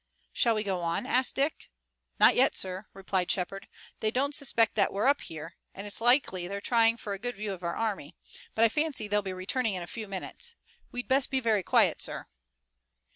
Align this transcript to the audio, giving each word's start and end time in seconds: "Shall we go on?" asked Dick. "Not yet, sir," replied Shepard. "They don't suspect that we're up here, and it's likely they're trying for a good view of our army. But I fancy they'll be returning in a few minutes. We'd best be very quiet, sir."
"Shall 0.33 0.55
we 0.55 0.63
go 0.63 0.81
on?" 0.81 1.05
asked 1.05 1.35
Dick. 1.35 1.69
"Not 2.19 2.35
yet, 2.35 2.55
sir," 2.57 2.87
replied 2.91 3.29
Shepard. 3.29 3.67
"They 3.99 4.09
don't 4.09 4.33
suspect 4.33 4.73
that 4.73 4.91
we're 4.91 5.05
up 5.05 5.21
here, 5.21 5.53
and 5.75 5.85
it's 5.85 6.01
likely 6.01 6.47
they're 6.47 6.59
trying 6.59 6.97
for 6.97 7.13
a 7.13 7.19
good 7.19 7.35
view 7.35 7.53
of 7.53 7.61
our 7.61 7.75
army. 7.75 8.15
But 8.55 8.65
I 8.65 8.69
fancy 8.69 9.07
they'll 9.07 9.21
be 9.21 9.31
returning 9.31 9.75
in 9.75 9.83
a 9.83 9.85
few 9.85 10.07
minutes. 10.07 10.55
We'd 10.91 11.07
best 11.07 11.29
be 11.29 11.39
very 11.39 11.61
quiet, 11.61 12.01
sir." 12.01 12.25